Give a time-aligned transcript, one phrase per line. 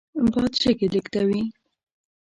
[0.31, 1.41] باد شګې لېږدوي